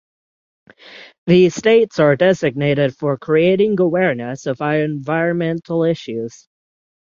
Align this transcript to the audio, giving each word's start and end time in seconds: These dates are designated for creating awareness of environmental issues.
These 1.27 1.57
dates 1.57 1.99
are 1.99 2.15
designated 2.15 2.97
for 2.97 3.19
creating 3.19 3.79
awareness 3.79 4.47
of 4.47 4.59
environmental 4.59 5.83
issues. 5.83 6.47